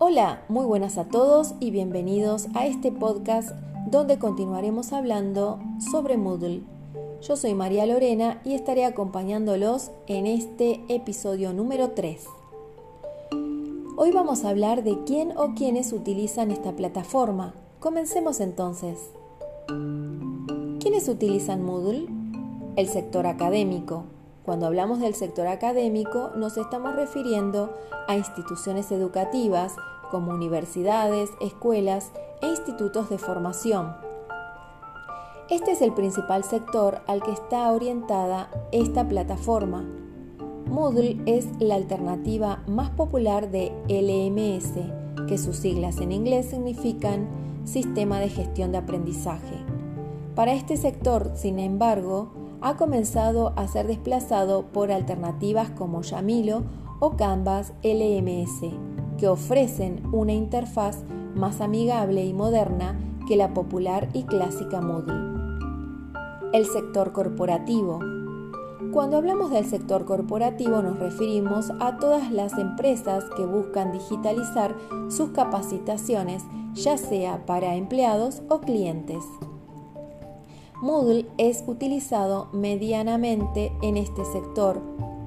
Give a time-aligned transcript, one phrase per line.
[0.00, 3.50] Hola, muy buenas a todos y bienvenidos a este podcast
[3.90, 5.58] donde continuaremos hablando
[5.90, 6.62] sobre Moodle.
[7.20, 12.24] Yo soy María Lorena y estaré acompañándolos en este episodio número 3.
[13.96, 17.54] Hoy vamos a hablar de quién o quiénes utilizan esta plataforma.
[17.80, 19.10] Comencemos entonces.
[20.78, 22.06] ¿Quiénes utilizan Moodle?
[22.76, 24.04] El sector académico.
[24.48, 27.70] Cuando hablamos del sector académico nos estamos refiriendo
[28.06, 29.76] a instituciones educativas
[30.10, 33.94] como universidades, escuelas e institutos de formación.
[35.50, 39.84] Este es el principal sector al que está orientada esta plataforma.
[40.64, 47.28] Moodle es la alternativa más popular de LMS, que sus siglas en inglés significan
[47.66, 49.62] Sistema de Gestión de Aprendizaje.
[50.34, 56.64] Para este sector, sin embargo, ha comenzado a ser desplazado por alternativas como Yamilo
[57.00, 58.74] o Canvas LMS,
[59.16, 65.38] que ofrecen una interfaz más amigable y moderna que la popular y clásica Moodle.
[66.52, 68.00] El sector corporativo.
[68.92, 74.74] Cuando hablamos del sector corporativo nos referimos a todas las empresas que buscan digitalizar
[75.08, 79.22] sus capacitaciones, ya sea para empleados o clientes.
[80.80, 84.80] Moodle es utilizado medianamente en este sector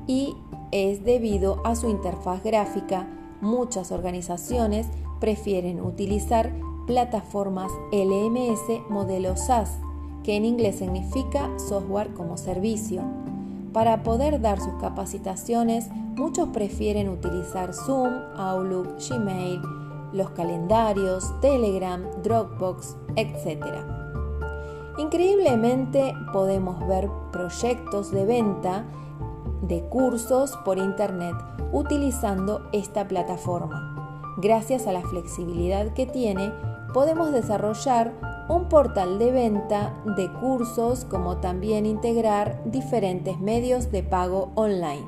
[0.07, 0.35] y
[0.71, 3.07] es debido a su interfaz gráfica.
[3.41, 4.87] Muchas organizaciones
[5.19, 6.53] prefieren utilizar
[6.87, 9.79] plataformas LMS modelo SaaS,
[10.23, 13.01] que en inglés significa software como servicio.
[13.73, 19.61] Para poder dar sus capacitaciones, muchos prefieren utilizar Zoom, Outlook, Gmail,
[20.13, 24.01] los calendarios, Telegram, Dropbox, etc.
[25.01, 28.85] Increíblemente podemos ver proyectos de venta
[29.63, 31.33] de cursos por Internet
[31.71, 34.35] utilizando esta plataforma.
[34.37, 36.53] Gracias a la flexibilidad que tiene,
[36.93, 38.13] podemos desarrollar
[38.47, 45.07] un portal de venta de cursos como también integrar diferentes medios de pago online.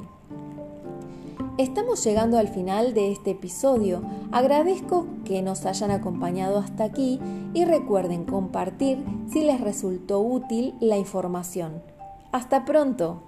[1.59, 4.01] Estamos llegando al final de este episodio.
[4.31, 7.19] Agradezco que nos hayan acompañado hasta aquí
[7.53, 11.83] y recuerden compartir si les resultó útil la información.
[12.31, 13.27] Hasta pronto.